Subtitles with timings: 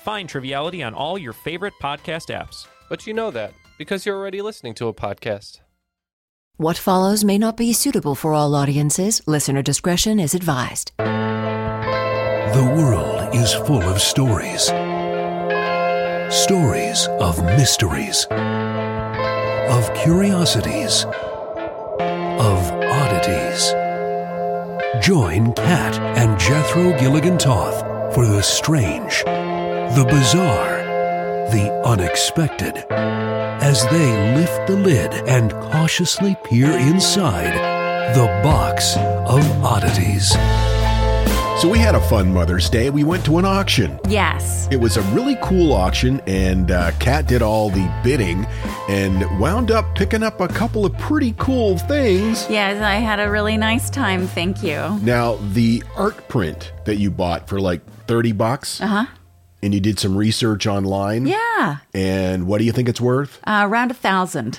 [0.00, 2.66] Find Triviality on all your favorite podcast apps.
[2.88, 5.60] But you know that because you're already listening to a podcast.
[6.56, 9.20] What follows may not be suitable for all audiences.
[9.26, 10.92] Listener discretion is advised.
[10.96, 14.70] The world is full of stories
[16.30, 23.72] stories of mysteries, of curiosities, of oddities.
[25.04, 29.24] Join Kat and Jethro Gilligan Toth for the strange,
[29.96, 30.78] the bizarre,
[31.50, 37.54] the unexpected as they lift the lid and cautiously peer inside
[38.14, 40.30] the box of oddities.
[41.60, 42.88] So we had a fun Mother's Day.
[42.88, 43.98] We went to an auction.
[44.08, 44.66] Yes.
[44.70, 48.46] It was a really cool auction, and uh, Kat did all the bidding
[48.88, 52.48] and wound up picking up a couple of pretty cool things.
[52.48, 54.26] Yes, I had a really nice time.
[54.28, 54.98] Thank you.
[55.02, 58.80] Now, the art print that you bought for like 30 bucks.
[58.80, 59.06] Uh huh.
[59.62, 61.26] And you did some research online.
[61.26, 61.78] Yeah.
[61.92, 63.40] And what do you think it's worth?
[63.46, 64.58] Uh, around a thousand.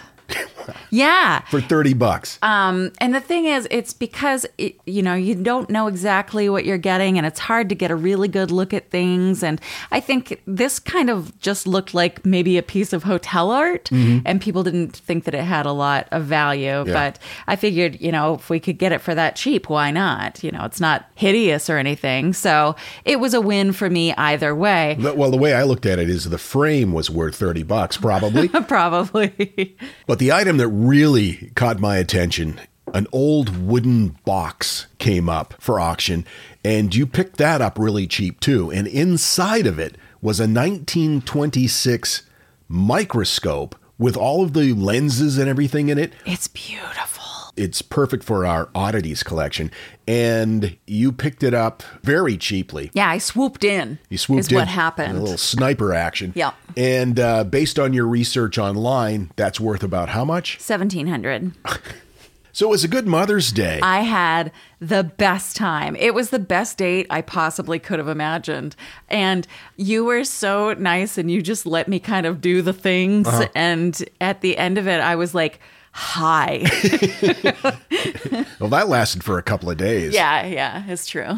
[0.90, 1.42] Yeah.
[1.50, 2.40] For 30 bucks.
[2.42, 6.66] Um, and the thing is, it's because, it, you know, you don't know exactly what
[6.66, 9.44] you're getting and it's hard to get a really good look at things.
[9.44, 9.60] And
[9.92, 14.20] I think this kind of just looked like maybe a piece of hotel art Mm-hmm.
[14.26, 16.84] and people didn't think that it had a lot of value.
[16.86, 16.94] Yeah.
[16.94, 20.44] But I figured, you know, if we could get it for that cheap, why not?
[20.44, 22.34] You know, it's not hideous or anything.
[22.34, 24.98] So it was a win for me either way.
[25.00, 28.48] Well, the way I looked at it is the frame was worth 30 bucks, probably.
[29.02, 29.76] Probably.
[30.08, 32.62] But the item that really caught my attention,
[32.94, 36.24] an old wooden box came up for auction,
[36.64, 38.72] and you picked that up really cheap too.
[38.72, 42.22] And inside of it was a 1926
[42.68, 46.14] microscope with all of the lenses and everything in it.
[46.28, 47.31] it's beautiful.
[47.58, 49.72] It's perfect for our oddities collection.
[50.08, 52.92] And you picked it up very cheaply.
[52.94, 54.00] Yeah, I swooped in.
[54.10, 54.56] You swooped is in.
[54.56, 55.18] what happened.
[55.18, 56.34] A little sniper action.
[56.36, 56.52] yeah.
[56.78, 60.56] And uh, based on your research online, that's worth about how much?
[60.58, 61.54] 1700.
[62.54, 63.80] So it was a good Mother's Day.
[63.82, 65.96] I had the best time.
[65.96, 68.76] It was the best date I possibly could have imagined.
[69.10, 69.48] And
[69.78, 73.28] you were so nice and you just let me kind of do the things.
[73.28, 73.48] Uh-huh.
[73.56, 75.60] And at the end of it, I was like,
[75.92, 76.60] hi.
[78.60, 80.14] well, that lasted for a couple of days.
[80.14, 81.38] yeah, yeah, it's true.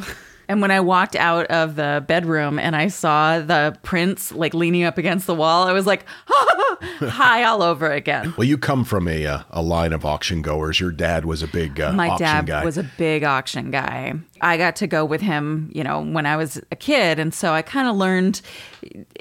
[0.49, 4.83] And when I walked out of the bedroom and I saw the prince like leaning
[4.83, 8.33] up against the wall, I was like, hi all over again.
[8.37, 10.79] Well, you come from a uh, a line of auction goers.
[10.81, 12.65] Your dad was a big uh, My dad guy.
[12.65, 14.15] was a big auction guy.
[14.43, 17.53] I got to go with him, you know, when I was a kid, and so
[17.53, 18.41] I kind of learned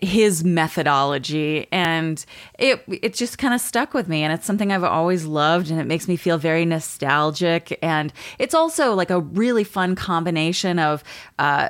[0.03, 2.25] his methodology, and
[2.59, 5.81] it it just kind of stuck with me, and it's something I've always loved, and
[5.81, 11.05] it makes me feel very nostalgic, and it's also like a really fun combination of,
[11.39, 11.69] uh,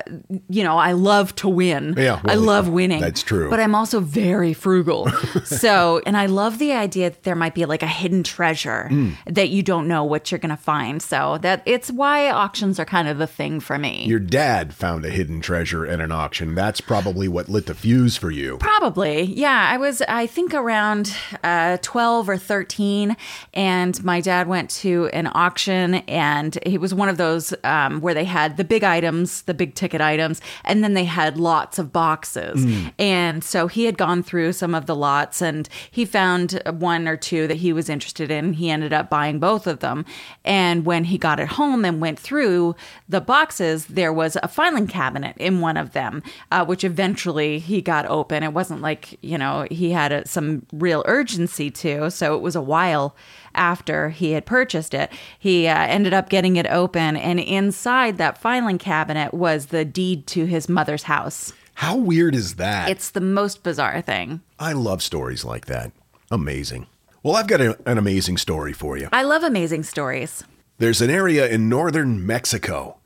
[0.49, 3.49] you know, I love to win, Yeah, I love winning, that's true.
[3.49, 5.09] but I'm also very frugal,
[5.45, 9.13] so and I love the idea that there might be like a hidden treasure Mm.
[9.27, 13.07] that you don't know what you're gonna find, so that it's why auctions are kind
[13.07, 14.05] of the thing for me.
[14.05, 16.55] Your dad found a hidden treasure at an auction.
[16.55, 18.57] That's probably what lit the fuse for you.
[18.57, 19.23] Probably.
[19.23, 19.67] Yeah.
[19.69, 23.15] I was, I think, around uh, 12 or 13.
[23.53, 28.13] And my dad went to an auction, and it was one of those um, where
[28.13, 31.91] they had the big items, the big ticket items, and then they had lots of
[31.91, 32.65] boxes.
[32.99, 37.17] And so he had gone through some of the lots and he found one or
[37.17, 38.53] two that he was interested in.
[38.53, 40.05] He ended up buying both of them.
[40.43, 42.75] And when he got it home and went through
[43.07, 46.21] the boxes, there was a filing cabinet in one of them,
[46.51, 48.43] uh, which eventually he got open.
[48.43, 52.11] It wasn't like, you know, he had a, some real urgency to.
[52.11, 53.15] So it was a while
[53.55, 55.11] after he had purchased it.
[55.39, 60.27] He uh, ended up getting it open, and inside that filing cabinet was the deed
[60.27, 61.53] to his mother's house.
[61.75, 62.89] How weird is that?
[62.89, 64.41] It's the most bizarre thing.
[64.59, 65.91] I love stories like that.
[66.31, 66.87] Amazing.
[67.23, 69.09] Well, I've got a, an amazing story for you.
[69.11, 70.43] I love amazing stories.
[70.77, 72.97] There's an area in northern Mexico,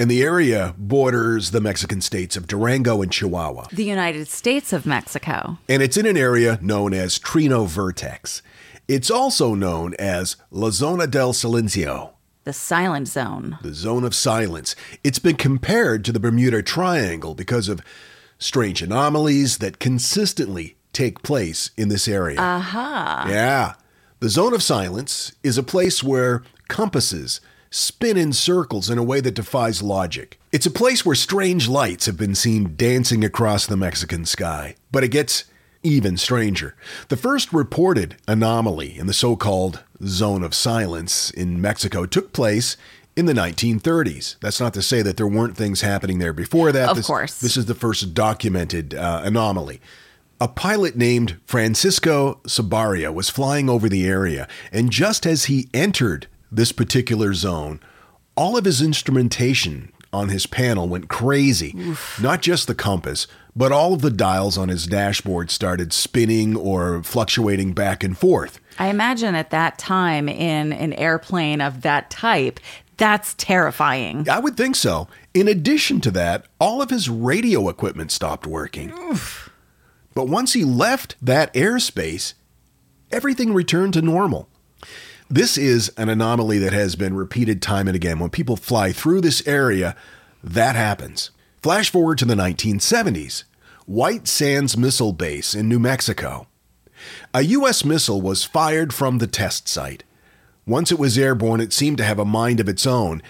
[0.00, 3.66] and the area borders the Mexican states of Durango and Chihuahua.
[3.70, 5.58] The United States of Mexico.
[5.68, 8.40] And it's in an area known as Trino Vertex.
[8.88, 12.12] It's also known as La Zona del Silencio,
[12.44, 13.58] The silent zone.
[13.62, 14.74] the zone of silence.
[15.04, 17.82] It's been compared to the Bermuda Triangle because of
[18.38, 22.40] strange anomalies that consistently take place in this area.
[22.40, 23.26] Aha.
[23.28, 23.74] Yeah.
[24.20, 29.20] The zone of silence is a place where compasses spin in circles in a way
[29.20, 30.38] that defies logic.
[30.52, 34.74] It's a place where strange lights have been seen dancing across the Mexican sky.
[34.90, 35.44] But it gets
[35.82, 36.74] even stranger.
[37.08, 42.76] The first reported anomaly in the so called zone of silence in Mexico took place
[43.16, 44.36] in the 1930s.
[44.40, 46.90] That's not to say that there weren't things happening there before that.
[46.90, 47.38] Of This- course.
[47.38, 49.80] This is the first documented uh, anomaly.
[50.42, 56.28] A pilot named Francisco Sabaria was flying over the area, and just as he entered
[56.50, 57.80] this particular zone,
[58.36, 61.74] all of his instrumentation on his panel went crazy.
[62.20, 67.02] Not just the compass, but all of the dials on his dashboard started spinning or
[67.02, 68.58] fluctuating back and forth.
[68.78, 72.58] I imagine at that time in an airplane of that type,
[72.96, 74.28] that's terrifying.
[74.28, 75.08] I would think so.
[75.32, 78.92] In addition to that, all of his radio equipment stopped working.
[80.12, 82.34] But once he left that airspace,
[83.10, 84.49] everything returned to normal.
[85.32, 88.18] This is an anomaly that has been repeated time and again.
[88.18, 89.94] When people fly through this area,
[90.42, 91.30] that happens.
[91.62, 93.44] Flash forward to the 1970s
[93.86, 96.48] White Sands Missile Base in New Mexico.
[97.32, 97.84] A U.S.
[97.84, 100.02] missile was fired from the test site.
[100.66, 103.22] Once it was airborne, it seemed to have a mind of its own.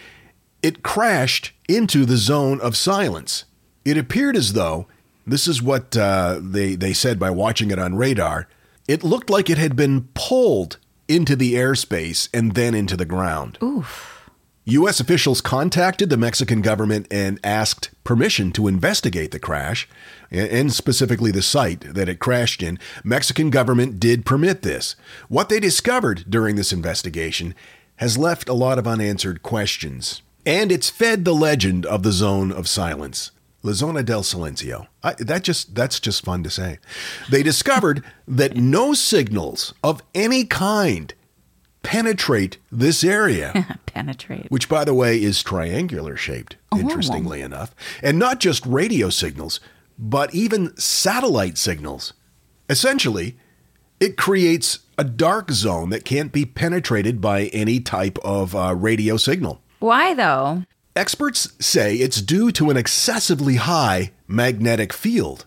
[0.63, 3.45] It crashed into the zone of silence.
[3.85, 4.87] It appeared as though,
[5.27, 8.49] this is what uh, they, they said by watching it on radar,
[8.89, 10.79] it looked like it had been pulled
[11.11, 13.59] into the airspace and then into the ground.
[14.65, 15.01] U.S.
[15.01, 19.89] officials contacted the Mexican government and asked permission to investigate the crash,
[20.31, 22.79] and specifically the site that it crashed in.
[23.03, 24.95] Mexican government did permit this.
[25.29, 27.55] What they discovered during this investigation
[27.97, 32.53] has left a lot of unanswered questions, and it's fed the legend of the zone
[32.53, 33.33] of silence.
[33.63, 34.87] La Zona del Silencio.
[35.03, 36.79] I, that just that's just fun to say.
[37.31, 41.13] They discovered that no signals of any kind
[41.83, 44.51] penetrate this area Penetrate.
[44.51, 47.75] which by the way is triangular shaped, interestingly enough.
[48.03, 49.61] And not just radio signals,
[49.99, 52.13] but even satellite signals.
[52.69, 53.37] Essentially,
[53.99, 59.17] it creates a dark zone that can't be penetrated by any type of uh, radio
[59.17, 59.61] signal.
[59.81, 60.65] Why though?
[61.01, 65.47] Experts say it's due to an excessively high magnetic field.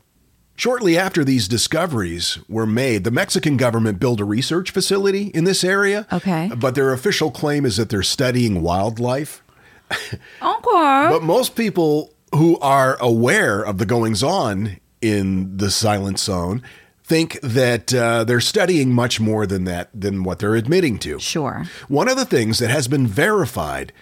[0.56, 5.64] Shortly after these discoveries were made, the Mexican government built a research facility in this
[5.64, 6.08] area.
[6.12, 6.50] Okay.
[6.58, 9.44] But their official claim is that they're studying wildlife.
[9.92, 11.08] Okay.
[11.12, 16.64] But most people who are aware of the goings on in the silent zone
[17.04, 21.20] think that uh, they're studying much more than that than what they're admitting to.
[21.20, 21.66] Sure.
[21.90, 23.94] One of the things that has been verified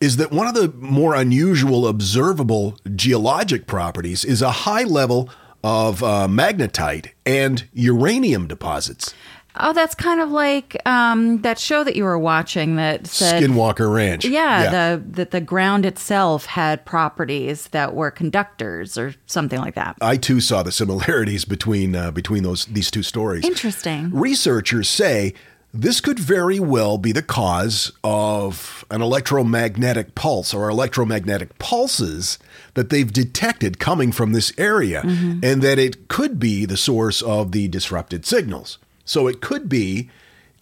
[0.00, 5.28] is that one of the more unusual observable geologic properties is a high level
[5.64, 9.14] of uh, magnetite and uranium deposits.
[9.60, 13.92] Oh, that's kind of like um, that show that you were watching that said Skinwalker
[13.92, 14.24] Ranch.
[14.24, 19.96] Yeah, the that the ground itself had properties that were conductors or something like that.
[20.00, 23.44] I too saw the similarities between uh, between those these two stories.
[23.44, 24.10] Interesting.
[24.12, 25.34] Researchers say
[25.72, 32.38] this could very well be the cause of an electromagnetic pulse or electromagnetic pulses
[32.74, 35.40] that they've detected coming from this area, mm-hmm.
[35.42, 38.78] and that it could be the source of the disrupted signals.
[39.04, 40.10] So it could be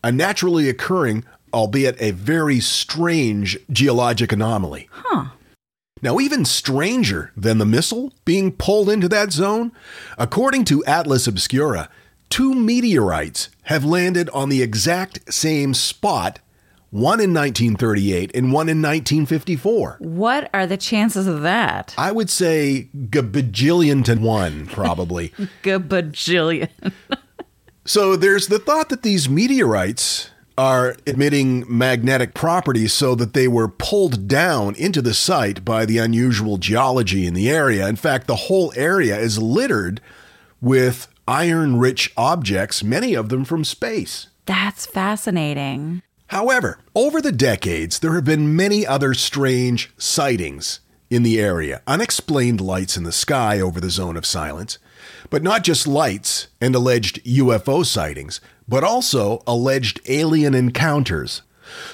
[0.03, 4.89] a naturally occurring, albeit a very strange geologic anomaly.
[6.03, 9.73] Now, even stranger than the missile being pulled into that zone,
[10.19, 11.89] according to Atlas Obscura,
[12.30, 16.38] two meteorites have landed on the exact same spot,
[16.90, 19.97] one in 1938 and one in 1954.
[20.00, 21.95] What are the chances of that?
[21.99, 25.30] I would say gabajillion to one, probably.
[25.62, 26.71] Gabajillion.
[27.87, 33.68] So there's the thought that these meteorites are emitting magnetic properties so that they were
[33.68, 37.87] pulled down into the site by the unusual geology in the area.
[37.87, 40.00] In fact, the whole area is littered
[40.61, 44.28] with iron rich objects, many of them from space.
[44.47, 46.02] That's fascinating.
[46.28, 52.61] However, over the decades, there have been many other strange sightings in the area, unexplained
[52.61, 54.78] lights in the sky over the zone of silence.
[55.30, 61.42] But not just lights and alleged UFO sightings, but also alleged alien encounters.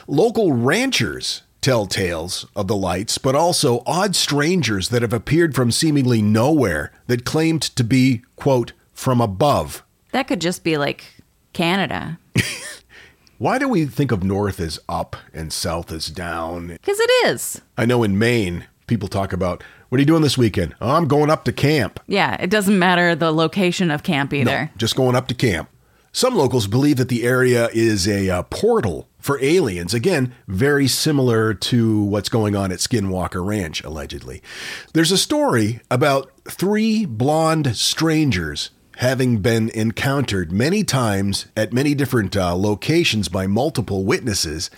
[0.07, 5.71] Local ranchers tell tales of the lights, but also odd strangers that have appeared from
[5.71, 8.73] seemingly nowhere that claimed to be, quote,
[9.03, 9.83] from above.
[10.13, 11.05] That could just be like
[11.53, 12.19] Canada.
[13.39, 16.69] Why do we think of north as up and south as down?
[16.69, 17.61] Because it is.
[17.77, 20.77] I know in Maine, people talk about, what are you doing this weekend?
[20.81, 21.99] Oh, I'm going up to camp.
[22.07, 24.65] Yeah, it doesn't matter the location of camp either.
[24.65, 25.69] No, just going up to camp.
[26.13, 29.95] Some locals believe that the area is a uh, portal for aliens.
[29.95, 34.43] Again, very similar to what's going on at Skinwalker Ranch, allegedly.
[34.93, 38.71] There's a story about three blonde strangers
[39.03, 44.71] having been encountered many times at many different uh, locations by multiple witnesses.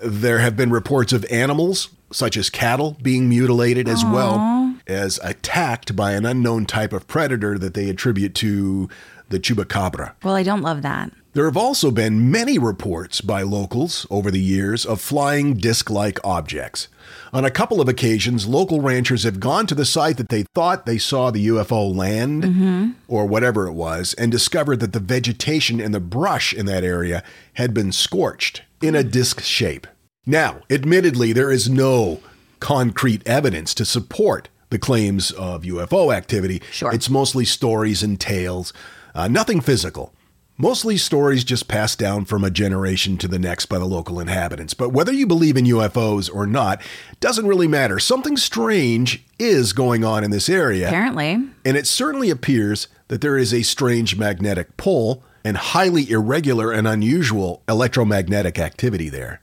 [0.00, 5.96] There have been reports of animals, such as cattle, being mutilated as well as attacked
[5.96, 8.88] by an unknown type of predator that they attribute to
[9.30, 10.12] the chupacabra.
[10.22, 11.10] Well, I don't love that.
[11.32, 16.20] There have also been many reports by locals over the years of flying disc like
[16.22, 16.86] objects.
[17.32, 20.86] On a couple of occasions, local ranchers have gone to the site that they thought
[20.86, 25.94] they saw the UFO land or whatever it was and discovered that the vegetation and
[25.94, 27.22] the brush in that area
[27.54, 29.86] had been scorched in a disc shape.
[30.26, 32.20] Now, admittedly, there is no
[32.60, 36.62] concrete evidence to support the claims of UFO activity.
[36.70, 36.92] Sure.
[36.92, 38.72] It's mostly stories and tales,
[39.14, 40.14] uh, nothing physical.
[40.56, 44.72] Mostly stories just passed down from a generation to the next by the local inhabitants.
[44.72, 46.80] But whether you believe in UFOs or not
[47.18, 47.98] doesn't really matter.
[47.98, 50.86] Something strange is going on in this area.
[50.86, 51.32] Apparently.
[51.64, 56.86] And it certainly appears that there is a strange magnetic pull and highly irregular and
[56.86, 59.40] unusual electromagnetic activity there.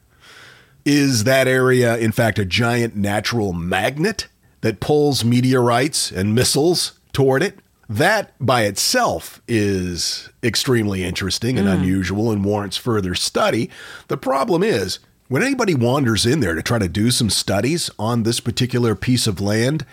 [0.85, 4.27] Is that area, in fact, a giant natural magnet
[4.61, 7.59] that pulls meteorites and missiles toward it?
[7.91, 11.73] That by itself is extremely interesting and hmm.
[11.73, 13.69] unusual and warrants further study.
[14.07, 18.23] The problem is, when anybody wanders in there to try to do some studies on
[18.23, 19.85] this particular piece of land,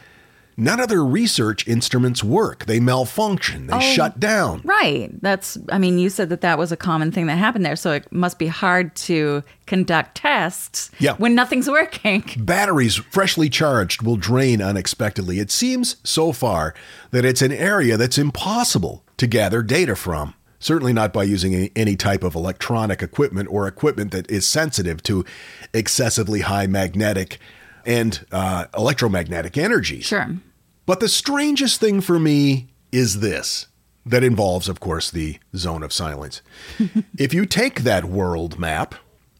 [0.58, 2.66] none of their research instruments work.
[2.66, 4.60] They malfunction, they shut down.
[4.64, 5.10] Right.
[5.22, 7.76] That's, I mean, you said that that was a common thing that happened there.
[7.76, 11.14] So it must be hard to conduct tests Yeah.
[11.14, 12.24] when nothing's working.
[12.38, 15.38] Batteries freshly charged will drain unexpectedly.
[15.38, 16.74] It seems so far
[17.12, 20.34] that it's an area that's impossible to gather data from.
[20.60, 25.00] Certainly not by using any, any type of electronic equipment or equipment that is sensitive
[25.04, 25.24] to
[25.72, 27.38] excessively high magnetic
[27.86, 30.04] and uh, electromagnetic energies.
[30.04, 30.28] Sure.
[30.88, 33.66] But the strangest thing for me is this
[34.06, 36.40] that involves, of course, the zone of silence.
[37.18, 38.94] if you take that world map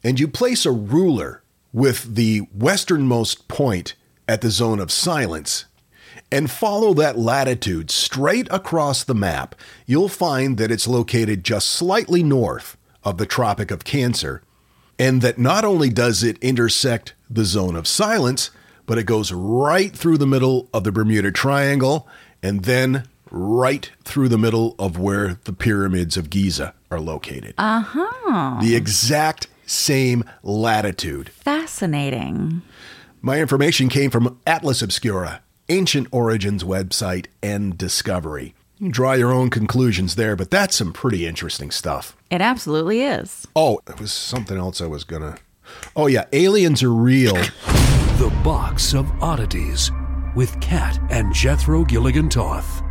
[0.04, 3.94] and you place a ruler with the westernmost point
[4.28, 5.64] at the zone of silence
[6.30, 9.54] and follow that latitude straight across the map,
[9.86, 14.42] you'll find that it's located just slightly north of the Tropic of Cancer
[14.98, 18.50] and that not only does it intersect the zone of silence,
[18.88, 22.08] but it goes right through the middle of the Bermuda Triangle
[22.42, 27.54] and then right through the middle of where the pyramids of Giza are located.
[27.58, 28.58] Uh huh.
[28.62, 31.28] The exact same latitude.
[31.28, 32.62] Fascinating.
[33.20, 38.54] My information came from Atlas Obscura, Ancient Origins website and Discovery.
[38.78, 42.16] You can draw your own conclusions there, but that's some pretty interesting stuff.
[42.30, 43.46] It absolutely is.
[43.54, 45.36] Oh, it was something else I was gonna.
[45.94, 47.36] Oh, yeah, aliens are real.
[48.18, 49.92] The Box of Oddities
[50.34, 52.82] with Kat and Jethro Gilligan Toth.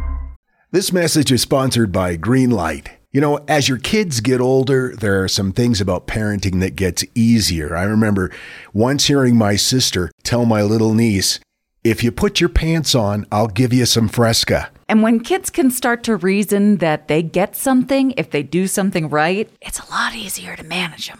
[0.71, 2.87] This message is sponsored by Greenlight.
[3.11, 7.03] You know, as your kids get older, there are some things about parenting that gets
[7.13, 7.75] easier.
[7.75, 8.31] I remember
[8.71, 11.41] once hearing my sister tell my little niece,
[11.83, 15.71] "If you put your pants on, I'll give you some Fresca." And when kids can
[15.71, 20.15] start to reason that they get something if they do something right, it's a lot
[20.15, 21.19] easier to manage them.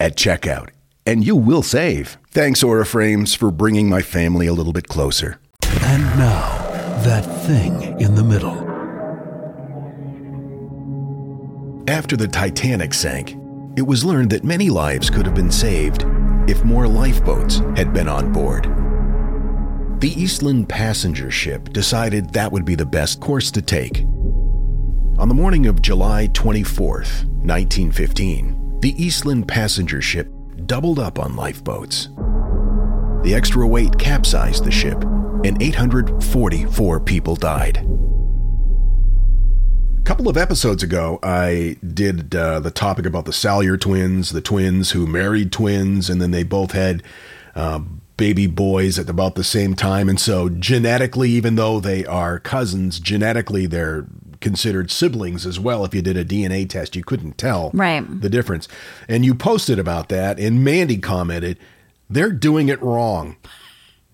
[0.00, 0.70] at checkout,
[1.06, 2.18] and you will save.
[2.30, 5.40] Thanks, Aura Frames, for bringing my family a little bit closer.
[5.62, 6.58] And now,
[7.04, 8.66] that thing in the middle.
[11.88, 13.36] After the Titanic sank,
[13.76, 16.04] it was learned that many lives could have been saved
[16.48, 18.64] if more lifeboats had been on board.
[20.00, 24.02] The Eastland passenger ship decided that would be the best course to take.
[25.18, 30.28] On the morning of July 24th, 1915, the Eastland passenger ship
[30.66, 32.08] doubled up on lifeboats.
[33.24, 35.02] The extra weight capsized the ship,
[35.44, 37.78] and 844 people died.
[39.98, 44.40] A couple of episodes ago, I did uh, the topic about the Salyer twins, the
[44.40, 47.02] twins who married twins, and then they both had
[47.56, 47.80] uh,
[48.16, 50.08] baby boys at about the same time.
[50.08, 54.06] And so, genetically, even though they are cousins, genetically, they're
[54.40, 55.84] considered siblings as well.
[55.84, 58.04] If you did a DNA test, you couldn't tell Right.
[58.20, 58.68] the difference.
[59.08, 61.58] And you posted about that, and Mandy commented,
[62.10, 63.36] they're doing it wrong.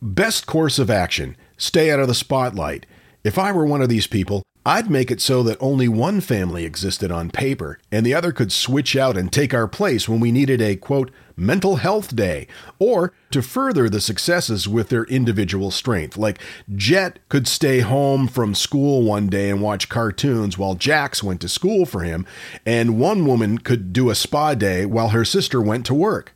[0.03, 2.85] Best course of action stay out of the spotlight.
[3.23, 6.65] If I were one of these people, I'd make it so that only one family
[6.65, 10.33] existed on paper and the other could switch out and take our place when we
[10.33, 12.47] needed a quote mental health day
[12.79, 16.17] or to further the successes with their individual strength.
[16.17, 16.39] Like
[16.75, 21.49] Jet could stay home from school one day and watch cartoons while Jax went to
[21.49, 22.27] school for him,
[22.65, 26.35] and one woman could do a spa day while her sister went to work.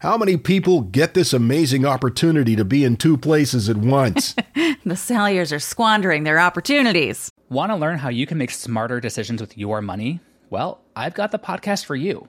[0.00, 4.34] How many people get this amazing opportunity to be in two places at once?
[4.84, 7.30] The Salyers are squandering their opportunities.
[7.50, 10.20] Want to learn how you can make smarter decisions with your money?
[10.48, 12.28] Well, I've got the podcast for you.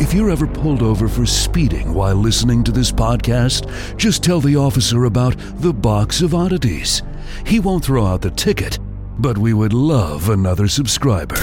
[0.00, 4.56] If you're ever pulled over for speeding while listening to this podcast, just tell the
[4.56, 7.02] officer about the box of oddities.
[7.44, 8.78] He won't throw out the ticket,
[9.18, 11.36] but we would love another subscriber.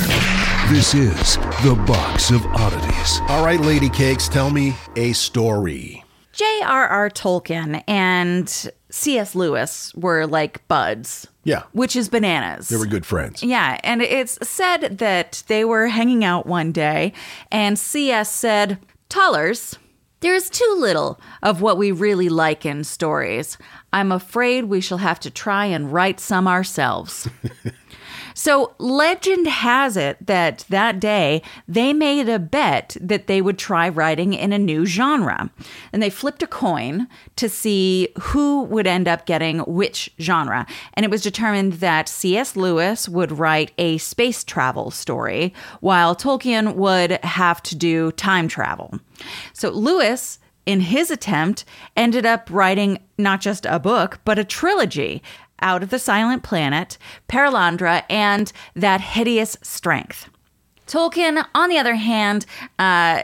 [0.70, 3.22] This is the box of oddities.
[3.30, 6.04] All right, lady cakes, tell me a story.
[6.34, 7.12] J.R.R.
[7.12, 9.36] Tolkien and C.S.
[9.36, 11.28] Lewis were like buds.
[11.44, 11.64] Yeah.
[11.72, 12.70] Which is bananas.
[12.70, 13.44] They were good friends.
[13.44, 17.14] Yeah, and it's said that they were hanging out one day,
[17.52, 18.30] and C.S.
[18.32, 19.78] said, Tollers,
[20.20, 23.58] there's too little of what we really like in stories.
[23.94, 27.30] I'm afraid we shall have to try and write some ourselves.
[28.40, 33.90] So, legend has it that that day they made a bet that they would try
[33.90, 35.50] writing in a new genre.
[35.92, 40.68] And they flipped a coin to see who would end up getting which genre.
[40.94, 42.56] And it was determined that C.S.
[42.56, 49.00] Lewis would write a space travel story, while Tolkien would have to do time travel.
[49.54, 51.64] So, Lewis in his attempt,
[51.96, 55.24] ended up writing not just a book, but a trilogy
[55.62, 60.30] out of the Silent Planet, Perelandra, and That Hideous Strength.
[60.88, 62.46] Tolkien, on the other hand,
[62.80, 63.24] uh,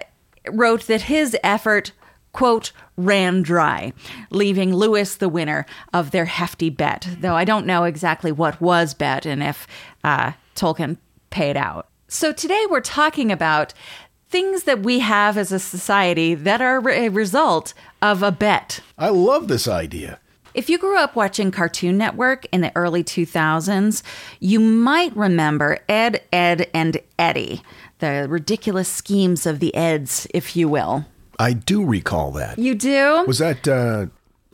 [0.51, 1.91] wrote that his effort,
[2.33, 3.93] quote, ran dry,
[4.29, 8.93] leaving Lewis the winner of their hefty bet, though I don't know exactly what was
[8.93, 9.65] bet and if
[10.03, 10.97] uh, Tolkien
[11.29, 11.87] paid out.
[12.07, 13.73] So today we're talking about
[14.29, 18.81] things that we have as a society that are a result of a bet.
[18.97, 20.19] I love this idea.
[20.53, 24.03] If you grew up watching Cartoon Network in the early 2000s,
[24.39, 27.63] you might remember Ed, Edd n Eddy,
[27.99, 31.05] the ridiculous schemes of the Eds, if you will.
[31.39, 32.59] I do recall that.
[32.59, 33.23] You do?
[33.25, 34.07] Was that uh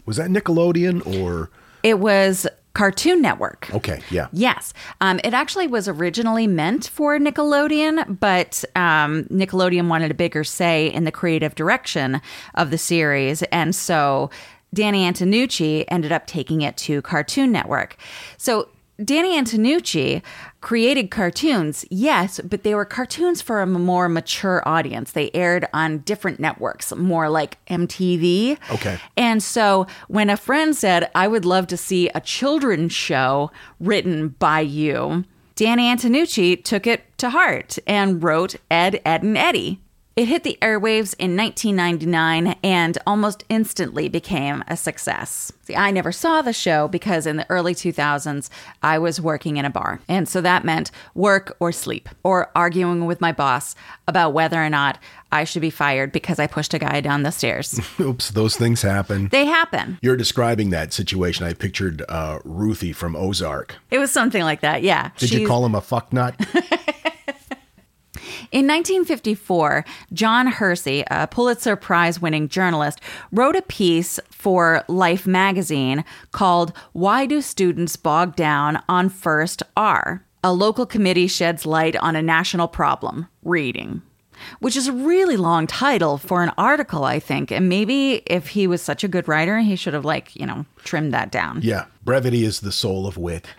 [0.06, 1.50] was that Nickelodeon or
[1.84, 3.70] It was Cartoon Network.
[3.74, 4.28] Okay, yeah.
[4.32, 4.74] Yes.
[5.02, 10.88] Um, it actually was originally meant for Nickelodeon, but um, Nickelodeon wanted a bigger say
[10.88, 12.22] in the creative direction
[12.56, 13.42] of the series.
[13.52, 14.30] And so
[14.74, 17.98] Danny Antonucci ended up taking it to Cartoon Network.
[18.38, 18.70] So
[19.04, 20.22] Danny Antonucci
[20.60, 25.12] created cartoons, yes, but they were cartoons for a more mature audience.
[25.12, 28.58] They aired on different networks, more like MTV.
[28.72, 29.00] Okay.
[29.16, 34.30] And so when a friend said, I would love to see a children's show written
[34.40, 35.24] by you,
[35.56, 39.80] Danny Antonucci took it to heart and wrote Ed, Edd n Eddy.
[40.20, 45.54] It hit the airwaves in 1999 and almost instantly became a success.
[45.62, 48.50] See, I never saw the show because in the early 2000s,
[48.84, 50.02] I was working in a bar.
[50.10, 53.76] And so that meant work or sleep, or arguing with my boss
[54.10, 55.00] about whether or not
[55.32, 57.80] I should be fired because I pushed a guy down the stairs.
[58.02, 59.30] Oops, those things happen.
[59.30, 60.00] they happen.
[60.02, 61.46] You're describing that situation.
[61.46, 63.78] I pictured uh, Ruthie from Ozark.
[63.90, 65.12] It was something like that, yeah.
[65.18, 66.36] Did you call him a fuck nut?
[68.52, 73.00] In 1954, John Hersey, a Pulitzer Prize winning journalist,
[73.32, 80.26] wrote a piece for Life magazine called Why Do Students Bog Down on First R?
[80.44, 84.02] A local committee sheds light on a national problem reading.
[84.60, 87.52] Which is a really long title for an article, I think.
[87.52, 90.66] And maybe if he was such a good writer, he should have, like, you know,
[90.84, 91.62] trimmed that down.
[91.62, 93.48] yeah, brevity is the soul of wit.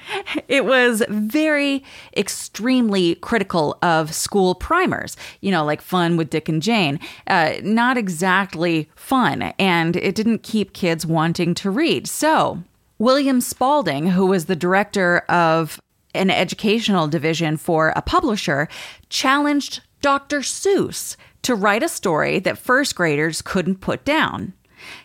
[0.48, 1.84] It was very
[2.16, 6.98] extremely critical of school primers, you know, like Fun with Dick and Jane.
[7.28, 12.08] Uh, not exactly fun, and it didn't keep kids wanting to read.
[12.08, 12.64] So,
[12.98, 15.80] William Spalding, who was the director of
[16.14, 18.68] an educational division for a publisher,
[19.08, 20.40] challenged Dr.
[20.40, 24.54] Seuss to write a story that first graders couldn't put down.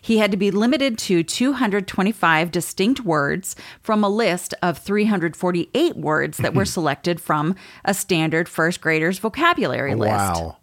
[0.02, 6.38] He had to be limited to 225 distinct words from a list of 348 words
[6.38, 10.12] that were selected from a standard first grader's vocabulary list.
[10.12, 10.58] Wow.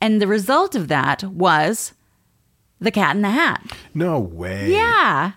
[0.00, 1.92] And the result of that was
[2.80, 3.62] The Cat in the Hat.
[3.94, 4.70] No way.
[4.70, 5.32] Yeah.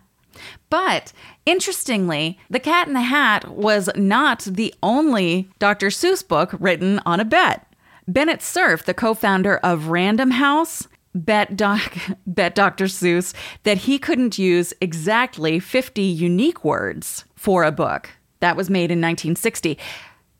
[0.69, 1.11] But
[1.45, 5.87] interestingly, The Cat in the Hat was not the only Dr.
[5.87, 7.67] Seuss book written on a bet.
[8.07, 12.85] Bennett Cerf, the co founder of Random House, bet, doc, bet Dr.
[12.85, 13.33] Seuss
[13.63, 18.09] that he couldn't use exactly 50 unique words for a book.
[18.39, 19.77] That was made in 1960.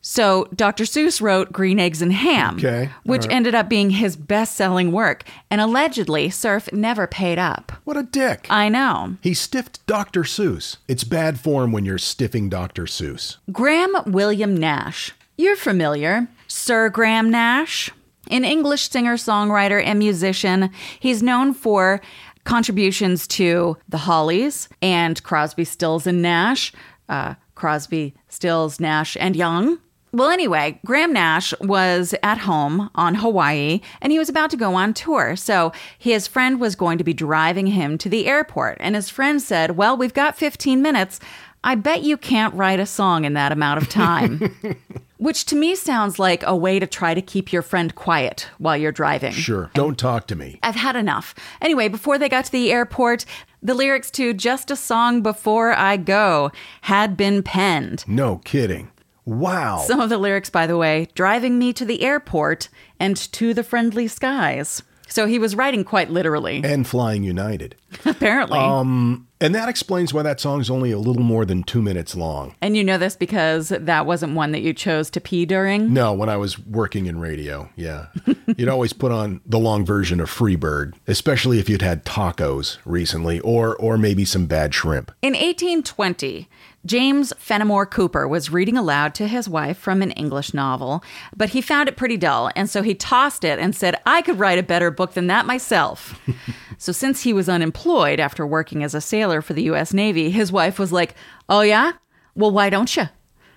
[0.04, 0.86] So Dr.
[0.86, 3.32] Seuss wrote Green Eggs and Ham, Okay, which right.
[3.36, 5.24] ended up being his best selling work.
[5.52, 7.71] And allegedly, Cerf never paid up.
[7.84, 8.47] What a dick.
[8.50, 9.17] I know.
[9.21, 10.24] he stiffed Dr.
[10.24, 10.78] Seuss.
[10.88, 12.86] It's bad form when you're stiffing Dr.
[12.86, 13.38] Seuss.
[13.52, 15.13] Graham William Nash.
[15.38, 16.28] You're familiar.
[16.51, 17.89] Sir Graham Nash.
[18.29, 20.69] An English singer, songwriter, and musician.
[20.99, 22.01] He's known for
[22.43, 26.71] contributions to the Hollies and Crosby, Stills, and Nash.
[27.09, 29.79] Uh, Crosby, Stills, Nash, and Young.
[30.13, 34.75] Well, anyway, Graham Nash was at home on Hawaii and he was about to go
[34.75, 35.37] on tour.
[35.37, 38.77] So his friend was going to be driving him to the airport.
[38.81, 41.21] And his friend said, Well, we've got 15 minutes.
[41.63, 44.53] I bet you can't write a song in that amount of time.
[45.21, 48.75] Which to me sounds like a way to try to keep your friend quiet while
[48.75, 49.34] you're driving.
[49.34, 49.69] Sure.
[49.75, 50.60] Don't talk to me.
[50.63, 51.36] I've had enough.
[51.62, 53.25] Anyway, before they got to the airport,
[53.62, 56.49] the lyrics to Just a Song Before I Go
[56.81, 58.03] had been penned.
[58.07, 58.89] No kidding.
[59.23, 59.84] Wow.
[59.86, 63.63] Some of the lyrics, by the way, driving me to the airport and to the
[63.63, 64.81] friendly skies.
[65.07, 67.75] So he was writing quite literally, and Flying United.
[68.05, 68.57] apparently.
[68.57, 72.56] Um, and that explains why that song's only a little more than two minutes long.
[72.62, 75.93] and you know this because that wasn't one that you chose to pee during?
[75.93, 78.08] No, when I was working in radio, yeah.
[78.58, 83.39] You'd always put on the long version of Freebird, especially if you'd had tacos recently
[83.41, 85.12] or or maybe some bad shrimp.
[85.21, 86.47] In 1820,
[86.86, 91.04] James Fenimore Cooper was reading aloud to his wife from an English novel,
[91.36, 94.39] but he found it pretty dull, and so he tossed it and said, I could
[94.39, 96.20] write a better book than that myself.
[96.78, 99.94] so, since he was unemployed after working as a sailor for the U.S.
[99.94, 101.13] Navy, his wife was like,
[101.48, 101.94] Oh, yeah?
[102.36, 103.10] Well, why don't you?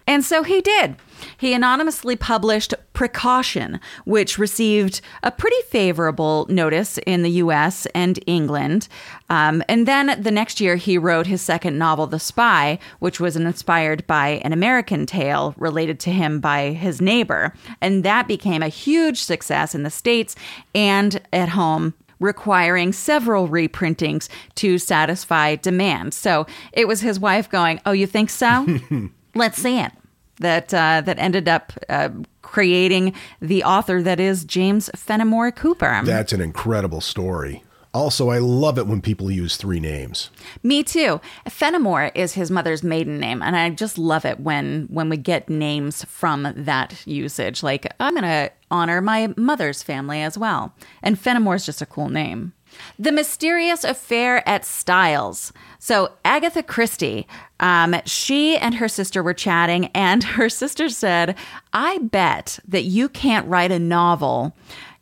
[0.07, 0.97] And so he did.
[1.37, 8.87] He anonymously published Precaution, which received a pretty favorable notice in the US and England.
[9.29, 13.37] Um, and then the next year, he wrote his second novel, The Spy, which was
[13.37, 17.53] inspired by an American tale related to him by his neighbor.
[17.81, 20.37] And that became a huge success in the States
[20.75, 26.15] and at home requiring several reprintings to satisfy demand.
[26.15, 28.67] So it was his wife going, "Oh, you think so?
[29.35, 29.93] Let's see it."
[30.41, 32.11] That uh, that ended up uh,
[32.43, 36.03] creating the author that is James Fenimore Cooper.
[36.05, 37.63] That's an incredible story.
[37.95, 40.31] Also, I love it when people use three names.
[40.65, 41.21] Me too.
[41.49, 45.49] Fenimore is his mother's maiden name, and I just love it when when we get
[45.49, 47.63] names from that usage.
[47.63, 52.09] Like I'm gonna honor my mother's family as well, and Fenimore is just a cool
[52.09, 52.53] name.
[52.99, 55.53] The Mysterious Affair at Styles.
[55.79, 57.27] So, Agatha Christie,
[57.61, 61.37] um, she and her sister were chatting, and her sister said,
[61.73, 64.57] I bet that you can't write a novel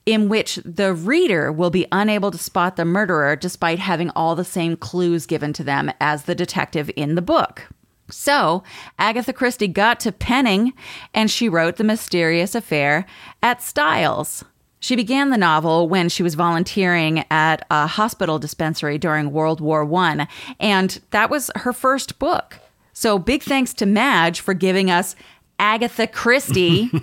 [0.05, 4.45] in which the reader will be unable to spot the murderer despite having all the
[4.45, 7.69] same clues given to them as the detective in the book.
[8.11, 8.63] So,
[8.99, 10.73] Agatha Christie got to penning
[11.15, 13.07] and she wrote The Mysterious Affair
[13.43, 14.45] at Styles.
[14.83, 19.88] She began the novel when she was volunteering at a hospital dispensary during World War
[19.95, 20.27] I,
[20.59, 22.59] and that was her first book.
[22.92, 25.14] So, big thanks to Madge for giving us
[25.59, 26.90] Agatha Christie.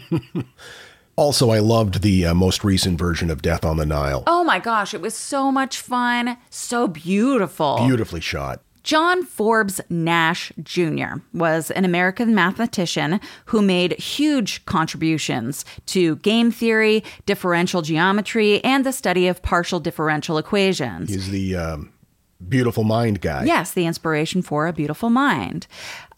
[1.16, 4.24] Also, I loved the uh, most recent version of Death on the Nile.
[4.26, 7.76] oh my gosh, it was so much fun, so beautiful.
[7.86, 8.62] Beautifully shot.
[8.90, 11.22] John Forbes Nash Jr.
[11.32, 18.92] was an American mathematician who made huge contributions to game theory, differential geometry, and the
[18.92, 21.12] study of partial differential equations.
[21.12, 21.94] He's the um,
[22.48, 23.44] beautiful mind guy.
[23.44, 25.68] Yes, the inspiration for A Beautiful Mind.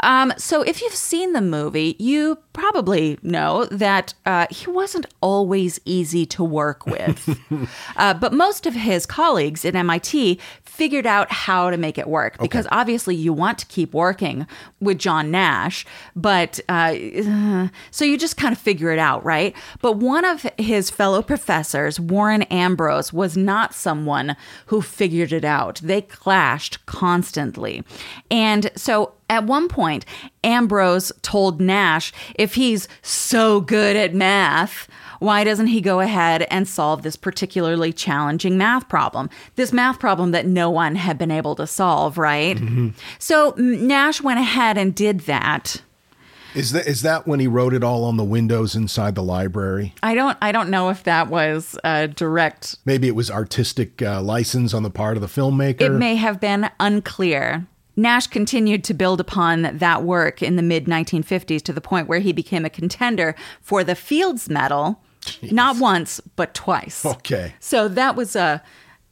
[0.02, 5.80] Um, so, if you've seen the movie, you probably know that uh, he wasn't always
[5.86, 7.38] easy to work with.
[7.98, 10.40] uh, but most of his colleagues at MIT
[10.82, 14.48] figured out how to make it work because obviously you want to keep working
[14.80, 16.96] with John Nash, but uh,
[17.92, 19.56] so you just kind of figure it out, right?
[19.84, 25.80] But one of his fellow professors, Warren Ambrose, was not someone who figured it out.
[25.84, 27.84] They clashed constantly.
[28.32, 30.06] And so at one point,
[30.44, 34.90] Ambrose told Nash if he's so good at math,
[35.20, 39.30] why doesn't he go ahead and solve this particularly challenging math problem?
[39.56, 42.60] This math problem that no one had been able to solve, right?
[43.20, 45.82] So mm, Nash went ahead and did that.
[46.54, 49.94] Is that is that when he wrote it all on the windows inside the library?
[50.04, 54.22] I don't I don't know if that was a direct Maybe it was artistic uh,
[54.22, 55.82] license on the part of the filmmaker.
[55.82, 57.68] It may have been unclear.
[57.96, 62.20] Nash continued to build upon that work in the mid 1950s to the point where
[62.20, 65.02] he became a contender for the Fields Medal,
[65.52, 67.06] not once, but twice.
[67.06, 67.54] Okay.
[67.60, 68.64] So that was a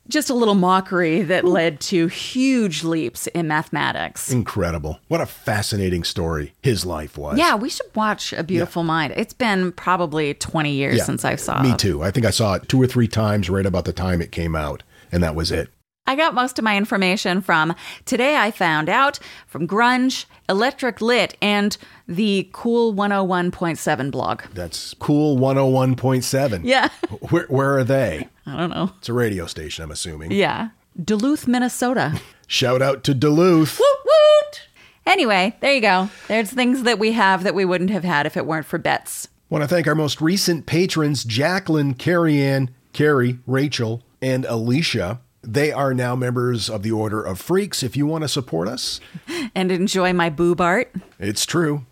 [0.09, 4.31] just a little mockery that led to huge leaps in mathematics.
[4.31, 4.99] Incredible.
[5.07, 7.37] What a fascinating story his life was.
[7.37, 9.13] Yeah, we should watch A Beautiful Mind.
[9.15, 11.63] It's been probably 20 years Yeah, since I saw it.
[11.63, 12.01] Me too.
[12.01, 14.55] I think I saw it two or three times right about the time it came
[14.55, 15.69] out, and that was it.
[16.09, 21.37] I got most of my information from Today I Found Out, from Grunge, Electric Lit,
[21.39, 24.41] and the Cool 101.7 blog.
[24.55, 26.61] That's cool 101.7.
[26.63, 26.89] Yeah.
[27.29, 28.27] Where, where are they?
[28.47, 28.91] I don't know.
[28.97, 30.31] It's a radio station, I'm assuming.
[30.31, 30.69] Yeah.
[30.99, 32.19] Duluth, Minnesota.
[32.47, 33.79] Shout out to Duluth.
[33.79, 34.61] woot woot.
[35.05, 36.09] Anyway, there you go.
[36.27, 39.27] There's things that we have that we wouldn't have had if it weren't for bets.
[39.51, 45.21] Want to thank our most recent patrons, Jacqueline, Carrie Ann, Carrie, Rachel, and Alicia.
[45.41, 47.81] They are now members of the Order of Freaks.
[47.81, 48.99] If you want to support us,
[49.55, 50.93] And enjoy my boob art.
[51.17, 51.85] it's true.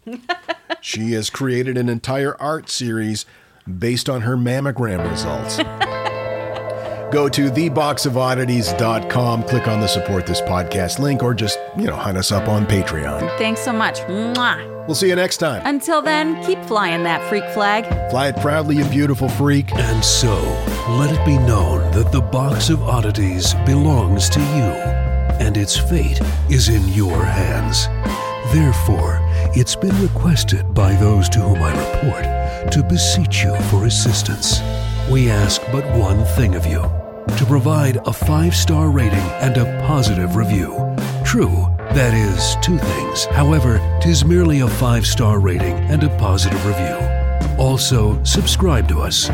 [0.81, 3.25] she has created an entire art series
[3.79, 5.59] based on her mammogram results.
[7.11, 12.17] Go to theboxofoddities.com, click on the support this podcast link, or just, you know, hunt
[12.17, 13.37] us up on Patreon.
[13.37, 13.99] Thanks so much.
[14.01, 14.75] Mwah.
[14.87, 15.61] We'll see you next time.
[15.65, 17.85] Until then, keep flying that freak flag.
[18.09, 19.73] Fly it proudly, you beautiful freak.
[19.73, 20.35] And so,
[20.97, 24.71] let it be known that the box of oddities belongs to you,
[25.39, 27.87] and its fate is in your hands.
[28.53, 29.19] Therefore,
[29.55, 34.59] it's been requested by those to whom I report to beseech you for assistance.
[35.09, 39.85] We ask but one thing of you to provide a five star rating and a
[39.87, 40.73] positive review.
[41.23, 43.23] True, that is two things.
[43.27, 46.97] However, tis merely a five star rating and a positive review.
[47.57, 49.29] Also, subscribe to us.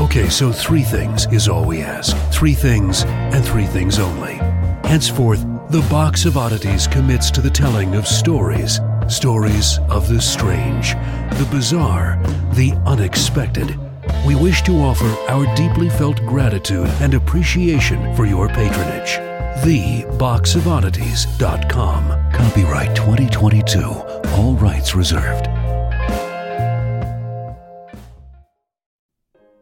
[0.00, 2.16] Okay, so three things is all we ask.
[2.32, 4.34] Three things and three things only.
[4.84, 8.78] Henceforth, the Box of Oddities commits to the telling of stories.
[9.08, 10.92] Stories of the strange,
[11.36, 12.16] the bizarre,
[12.52, 13.76] the unexpected.
[14.30, 19.16] We wish to offer our deeply felt gratitude and appreciation for your patronage.
[19.64, 22.32] TheBoxOfOddities.com.
[22.32, 23.82] Copyright 2022.
[23.82, 25.48] All rights reserved.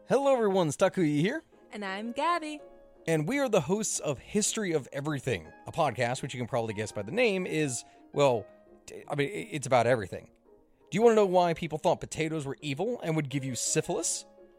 [0.07, 0.69] Hello, everyone.
[0.69, 1.41] Stakuyi here,
[1.73, 2.59] And I'm Gabby.
[3.07, 6.75] and we are the hosts of History of Everything, a podcast which you can probably
[6.75, 8.45] guess by the name is, well,
[9.09, 10.27] I mean, it's about everything.
[10.91, 13.55] Do you want to know why people thought potatoes were evil and would give you
[13.55, 14.25] syphilis?